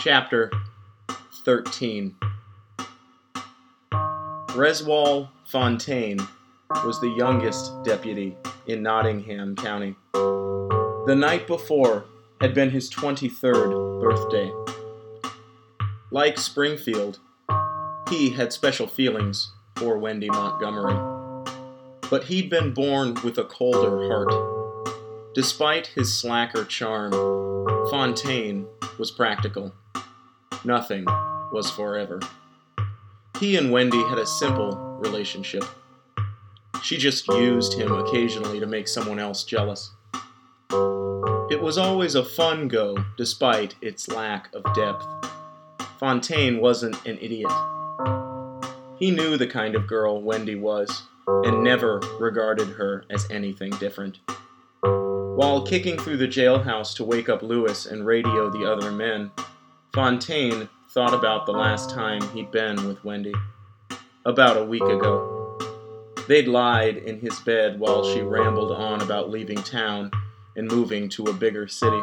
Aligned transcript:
Chapter 0.00 0.52
13 1.44 2.14
Roswell 4.54 5.32
Fontaine 5.44 6.20
was 6.84 7.00
the 7.00 7.12
youngest 7.18 7.82
deputy 7.82 8.36
in 8.68 8.84
Nottingham 8.84 9.56
County. 9.56 9.96
The 10.12 11.16
night 11.16 11.48
before 11.48 12.04
had 12.40 12.54
been 12.54 12.70
his 12.70 12.88
23rd 12.88 14.00
birthday. 14.00 14.52
Like 16.12 16.38
Springfield, 16.38 17.18
he 18.08 18.30
had 18.30 18.52
special 18.52 18.86
feelings 18.86 19.50
for 19.76 19.98
Wendy 19.98 20.30
Montgomery. 20.30 20.94
But 22.08 22.24
he'd 22.24 22.48
been 22.48 22.72
born 22.72 23.16
with 23.24 23.36
a 23.38 23.44
colder 23.44 24.08
heart. 24.08 25.34
Despite 25.34 25.88
his 25.88 26.16
slacker 26.16 26.64
charm, 26.64 27.10
Fontaine 27.90 28.66
was 28.96 29.10
practical. 29.10 29.72
Nothing 30.64 31.04
was 31.52 31.70
forever. 31.70 32.20
He 33.38 33.56
and 33.56 33.70
Wendy 33.70 34.02
had 34.08 34.18
a 34.18 34.26
simple 34.26 34.72
relationship. 35.00 35.64
She 36.82 36.96
just 36.96 37.28
used 37.28 37.74
him 37.74 37.92
occasionally 37.92 38.60
to 38.60 38.66
make 38.66 38.88
someone 38.88 39.18
else 39.18 39.44
jealous. 39.44 39.92
It 41.50 41.60
was 41.62 41.78
always 41.78 42.14
a 42.14 42.24
fun 42.24 42.68
go, 42.68 42.96
despite 43.16 43.76
its 43.80 44.08
lack 44.08 44.52
of 44.54 44.62
depth. 44.74 45.06
Fontaine 45.98 46.60
wasn't 46.60 47.06
an 47.06 47.18
idiot. 47.20 47.50
He 48.98 49.10
knew 49.10 49.36
the 49.36 49.46
kind 49.46 49.74
of 49.74 49.86
girl 49.86 50.20
Wendy 50.20 50.56
was, 50.56 51.04
and 51.26 51.62
never 51.62 52.00
regarded 52.18 52.68
her 52.68 53.04
as 53.10 53.30
anything 53.30 53.70
different. 53.78 54.18
While 54.82 55.64
kicking 55.64 55.98
through 55.98 56.16
the 56.16 56.26
jailhouse 56.26 56.94
to 56.96 57.04
wake 57.04 57.28
up 57.28 57.42
Lewis 57.42 57.86
and 57.86 58.04
radio 58.04 58.50
the 58.50 58.70
other 58.70 58.90
men, 58.90 59.30
Fontaine 59.98 60.68
thought 60.90 61.12
about 61.12 61.44
the 61.44 61.50
last 61.50 61.90
time 61.90 62.22
he'd 62.32 62.52
been 62.52 62.86
with 62.86 63.04
Wendy. 63.04 63.34
About 64.24 64.56
a 64.56 64.64
week 64.64 64.84
ago. 64.84 65.58
They'd 66.28 66.46
lied 66.46 66.98
in 66.98 67.18
his 67.18 67.36
bed 67.40 67.80
while 67.80 68.04
she 68.04 68.20
rambled 68.20 68.70
on 68.70 69.02
about 69.02 69.28
leaving 69.28 69.60
town 69.60 70.12
and 70.54 70.68
moving 70.68 71.08
to 71.08 71.24
a 71.24 71.32
bigger 71.32 71.66
city. 71.66 72.00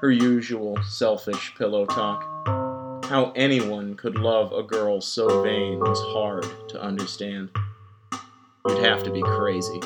Her 0.00 0.10
usual 0.10 0.82
selfish 0.82 1.54
pillow 1.56 1.86
talk. 1.86 2.24
How 3.04 3.32
anyone 3.36 3.94
could 3.94 4.18
love 4.18 4.52
a 4.52 4.64
girl 4.64 5.00
so 5.00 5.44
vain 5.44 5.78
was 5.78 6.00
hard 6.00 6.44
to 6.70 6.82
understand. 6.82 7.50
You'd 8.66 8.82
have 8.82 9.04
to 9.04 9.12
be 9.12 9.22
crazy. 9.22 9.80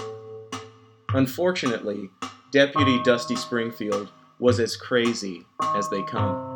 Unfortunately, 1.10 2.08
Deputy 2.50 2.98
Dusty 3.02 3.36
Springfield 3.36 4.10
was 4.38 4.58
as 4.58 4.74
crazy 4.74 5.44
as 5.74 5.90
they 5.90 6.02
come. 6.04 6.55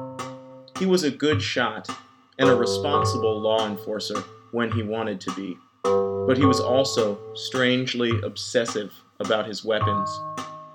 He 0.80 0.86
was 0.86 1.04
a 1.04 1.10
good 1.10 1.42
shot 1.42 1.90
and 2.38 2.48
a 2.48 2.54
responsible 2.54 3.38
law 3.38 3.66
enforcer 3.66 4.18
when 4.50 4.72
he 4.72 4.82
wanted 4.82 5.20
to 5.20 5.30
be, 5.32 5.58
but 5.82 6.38
he 6.38 6.46
was 6.46 6.58
also 6.58 7.18
strangely 7.34 8.18
obsessive 8.22 8.90
about 9.20 9.46
his 9.46 9.62
weapons 9.62 10.08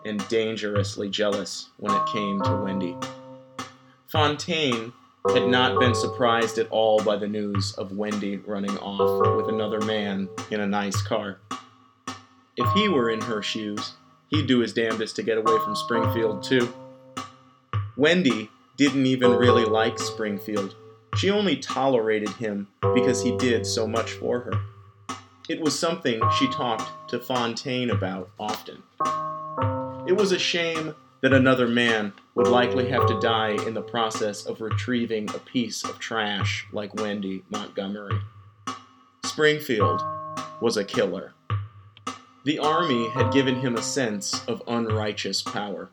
and 0.05 0.25
dangerously 0.27 1.09
jealous 1.09 1.69
when 1.77 1.91
it 1.91 2.05
came 2.13 2.39
to 2.43 2.55
Wendy. 2.55 2.95
Fontaine 4.05 4.93
had 5.33 5.47
not 5.47 5.79
been 5.79 5.95
surprised 5.95 6.59
at 6.59 6.69
all 6.69 7.03
by 7.03 7.17
the 7.17 7.27
news 7.27 7.73
of 7.73 7.97
Wendy 7.97 8.37
running 8.37 8.77
off 8.77 9.35
with 9.35 9.49
another 9.49 9.81
man 9.81 10.29
in 10.51 10.59
a 10.59 10.67
nice 10.67 11.01
car. 11.01 11.39
If 12.55 12.71
he 12.73 12.89
were 12.89 13.09
in 13.09 13.21
her 13.21 13.41
shoes, 13.41 13.93
he'd 14.27 14.45
do 14.45 14.59
his 14.59 14.71
damnedest 14.71 15.15
to 15.15 15.23
get 15.23 15.39
away 15.39 15.57
from 15.63 15.75
Springfield, 15.75 16.43
too. 16.43 16.71
Wendy 17.97 18.51
didn't 18.77 19.05
even 19.05 19.31
really 19.31 19.65
like 19.65 19.99
Springfield. 19.99 20.75
She 21.15 21.29
only 21.29 21.57
tolerated 21.57 22.29
him 22.29 22.67
because 22.93 23.23
he 23.23 23.37
did 23.37 23.65
so 23.65 23.87
much 23.87 24.11
for 24.11 24.41
her. 24.41 25.15
It 25.47 25.61
was 25.61 25.77
something 25.77 26.19
she 26.37 26.47
talked 26.47 27.09
to 27.09 27.19
Fontaine 27.19 27.91
about 27.91 28.31
often. 28.39 28.83
It 30.07 30.17
was 30.17 30.31
a 30.31 30.39
shame 30.39 30.95
that 31.21 31.33
another 31.33 31.67
man 31.67 32.13
would 32.35 32.47
likely 32.47 32.89
have 32.89 33.07
to 33.07 33.19
die 33.19 33.51
in 33.65 33.73
the 33.73 33.81
process 33.81 34.45
of 34.45 34.61
retrieving 34.61 35.29
a 35.29 35.39
piece 35.39 35.83
of 35.83 35.97
trash 35.99 36.67
like 36.71 36.93
Wendy 36.95 37.43
Montgomery. 37.49 38.19
Springfield 39.23 40.01
was 40.61 40.77
a 40.77 40.83
killer. 40.83 41.33
The 42.43 42.59
army 42.59 43.09
had 43.09 43.33
given 43.33 43.55
him 43.55 43.75
a 43.75 43.81
sense 43.81 44.45
of 44.47 44.61
unrighteous 44.67 45.41
power. 45.41 45.89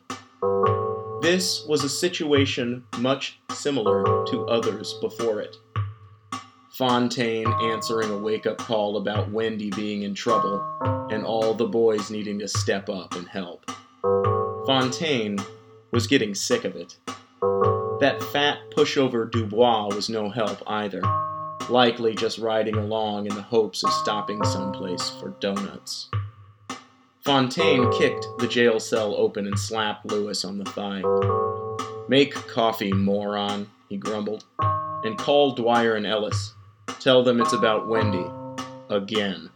This 1.22 1.64
was 1.68 1.84
a 1.84 1.88
situation 1.88 2.82
much 2.98 3.38
similar 3.52 4.24
to 4.26 4.44
others 4.48 4.94
before 4.94 5.40
it. 5.40 5.56
Fontaine 6.72 7.46
answering 7.62 8.10
a 8.10 8.18
wake 8.18 8.44
up 8.44 8.58
call 8.58 8.96
about 8.96 9.30
Wendy 9.30 9.70
being 9.70 10.02
in 10.02 10.16
trouble 10.16 10.60
and 11.12 11.24
all 11.24 11.54
the 11.54 11.68
boys 11.68 12.10
needing 12.10 12.40
to 12.40 12.48
step 12.48 12.88
up 12.88 13.14
and 13.14 13.28
help. 13.28 13.70
Fontaine 14.66 15.38
was 15.92 16.08
getting 16.08 16.34
sick 16.34 16.64
of 16.64 16.74
it. 16.74 16.96
That 18.00 18.20
fat 18.32 18.58
pushover 18.74 19.30
Dubois 19.30 19.94
was 19.94 20.10
no 20.10 20.28
help 20.28 20.60
either, 20.66 21.02
likely 21.68 22.16
just 22.16 22.38
riding 22.38 22.74
along 22.74 23.26
in 23.26 23.34
the 23.36 23.42
hopes 23.42 23.84
of 23.84 23.92
stopping 23.92 24.42
someplace 24.42 25.10
for 25.20 25.36
donuts. 25.38 26.10
Fontaine 27.24 27.88
kicked 27.92 28.26
the 28.38 28.48
jail 28.48 28.80
cell 28.80 29.14
open 29.14 29.46
and 29.46 29.56
slapped 29.56 30.04
Lewis 30.06 30.44
on 30.44 30.58
the 30.58 30.64
thigh. 30.64 31.02
Make 32.08 32.34
coffee, 32.34 32.92
moron, 32.92 33.70
he 33.88 33.96
grumbled, 33.96 34.44
and 34.58 35.16
call 35.16 35.52
Dwyer 35.52 35.94
and 35.94 36.04
Ellis. 36.04 36.54
Tell 36.98 37.22
them 37.22 37.40
it's 37.40 37.52
about 37.52 37.86
Wendy. 37.86 38.26
Again. 38.90 39.50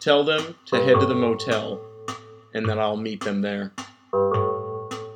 Tell 0.00 0.22
them 0.22 0.54
to 0.66 0.84
head 0.84 1.00
to 1.00 1.06
the 1.06 1.14
motel, 1.14 1.80
and 2.52 2.68
that 2.68 2.78
I'll 2.78 2.98
meet 2.98 3.24
them 3.24 3.40
there. 3.40 3.72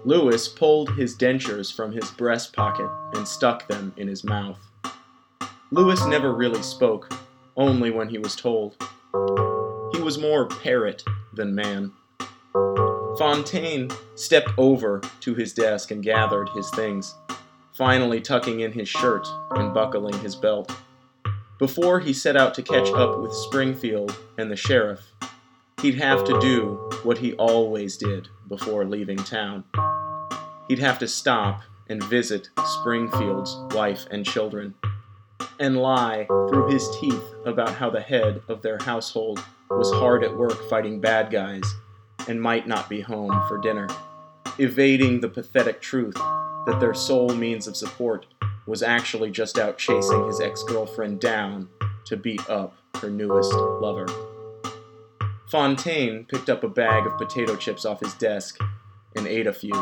Lewis 0.06 0.48
pulled 0.48 0.94
his 0.94 1.14
dentures 1.14 1.70
from 1.70 1.92
his 1.92 2.10
breast 2.12 2.54
pocket 2.54 2.88
and 3.12 3.28
stuck 3.28 3.68
them 3.68 3.92
in 3.98 4.08
his 4.08 4.24
mouth. 4.24 4.58
Lewis 5.70 6.06
never 6.06 6.32
really 6.32 6.62
spoke, 6.62 7.12
only 7.54 7.90
when 7.90 8.08
he 8.08 8.16
was 8.16 8.34
told. 8.34 8.76
He 9.92 10.00
was 10.00 10.16
more 10.16 10.46
parrot 10.46 11.04
than 11.32 11.54
man. 11.54 11.92
Fontaine 13.18 13.90
stepped 14.14 14.50
over 14.56 15.00
to 15.20 15.34
his 15.34 15.52
desk 15.52 15.90
and 15.90 16.02
gathered 16.02 16.48
his 16.50 16.70
things, 16.70 17.14
finally 17.72 18.20
tucking 18.20 18.60
in 18.60 18.72
his 18.72 18.88
shirt 18.88 19.26
and 19.52 19.74
buckling 19.74 20.18
his 20.20 20.36
belt. 20.36 20.74
Before 21.58 22.00
he 22.00 22.12
set 22.12 22.36
out 22.36 22.54
to 22.54 22.62
catch 22.62 22.88
up 22.90 23.20
with 23.20 23.34
Springfield 23.34 24.16
and 24.38 24.50
the 24.50 24.56
sheriff, 24.56 25.02
he'd 25.82 25.96
have 25.96 26.24
to 26.24 26.40
do 26.40 26.90
what 27.02 27.18
he 27.18 27.34
always 27.34 27.96
did 27.96 28.28
before 28.48 28.84
leaving 28.84 29.18
town. 29.18 29.64
He'd 30.68 30.78
have 30.78 30.98
to 31.00 31.08
stop 31.08 31.62
and 31.88 32.02
visit 32.04 32.48
Springfield's 32.64 33.74
wife 33.74 34.06
and 34.10 34.24
children, 34.24 34.74
and 35.58 35.76
lie 35.76 36.26
through 36.48 36.70
his 36.70 36.88
teeth 37.00 37.34
about 37.44 37.74
how 37.74 37.90
the 37.90 38.00
head 38.00 38.40
of 38.48 38.62
their 38.62 38.78
household 38.78 39.44
was 39.70 39.92
hard 39.92 40.24
at 40.24 40.36
work 40.36 40.68
fighting 40.68 41.00
bad 41.00 41.30
guys 41.30 41.62
and 42.28 42.42
might 42.42 42.66
not 42.66 42.88
be 42.88 43.00
home 43.00 43.30
for 43.48 43.58
dinner, 43.58 43.88
evading 44.58 45.20
the 45.20 45.28
pathetic 45.28 45.80
truth 45.80 46.14
that 46.66 46.78
their 46.80 46.92
sole 46.92 47.34
means 47.34 47.66
of 47.66 47.76
support 47.76 48.26
was 48.66 48.82
actually 48.82 49.30
just 49.30 49.58
out 49.58 49.78
chasing 49.78 50.26
his 50.26 50.40
ex 50.40 50.62
girlfriend 50.64 51.20
down 51.20 51.68
to 52.04 52.16
beat 52.16 52.48
up 52.50 52.76
her 52.96 53.08
newest 53.08 53.52
lover. 53.52 54.06
Fontaine 55.50 56.24
picked 56.26 56.50
up 56.50 56.64
a 56.64 56.68
bag 56.68 57.06
of 57.06 57.16
potato 57.16 57.56
chips 57.56 57.84
off 57.84 58.00
his 58.00 58.14
desk 58.14 58.58
and 59.16 59.26
ate 59.26 59.46
a 59.46 59.52
few, 59.52 59.74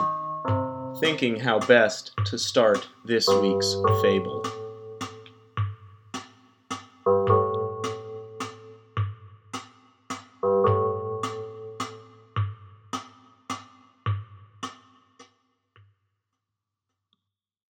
thinking 1.00 1.40
how 1.40 1.58
best 1.60 2.12
to 2.26 2.38
start 2.38 2.88
this 3.04 3.28
week's 3.28 3.74
fable. 4.02 4.42